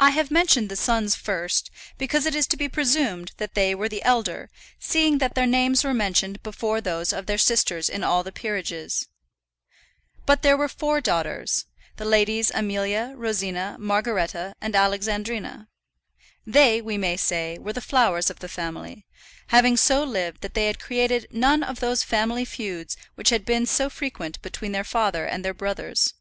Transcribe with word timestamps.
I 0.00 0.10
have 0.10 0.32
mentioned 0.32 0.68
the 0.68 0.74
sons 0.74 1.14
first, 1.14 1.70
because 1.96 2.26
it 2.26 2.34
is 2.34 2.48
to 2.48 2.56
be 2.56 2.68
presumed 2.68 3.30
that 3.36 3.54
they 3.54 3.72
were 3.72 3.88
the 3.88 4.02
elder, 4.02 4.50
seeing 4.80 5.18
that 5.18 5.36
their 5.36 5.46
names 5.46 5.84
were 5.84 5.94
mentioned 5.94 6.42
before 6.42 6.80
those 6.80 7.12
of 7.12 7.26
their 7.26 7.38
sisters 7.38 7.88
in 7.88 8.02
all 8.02 8.24
the 8.24 8.32
peerages. 8.32 9.06
But 10.26 10.42
there 10.42 10.56
were 10.56 10.66
four 10.66 11.00
daughters, 11.00 11.66
the 11.98 12.04
Ladies 12.04 12.50
Amelia, 12.52 13.14
Rosina, 13.16 13.76
Margaretta, 13.78 14.54
and 14.60 14.74
Alexandrina. 14.74 15.68
They, 16.44 16.82
we 16.82 16.98
may 16.98 17.16
say, 17.16 17.58
were 17.58 17.72
the 17.72 17.80
flowers 17.80 18.28
of 18.28 18.40
the 18.40 18.48
family, 18.48 19.06
having 19.50 19.76
so 19.76 20.02
lived 20.02 20.40
that 20.40 20.54
they 20.54 20.66
had 20.66 20.80
created 20.80 21.28
none 21.30 21.62
of 21.62 21.78
those 21.78 22.02
family 22.02 22.44
feuds 22.44 22.96
which 23.14 23.30
had 23.30 23.44
been 23.44 23.66
so 23.66 23.88
frequent 23.88 24.42
between 24.42 24.72
their 24.72 24.82
father 24.82 25.24
and 25.26 25.44
their 25.44 25.54
brothers. 25.54 26.14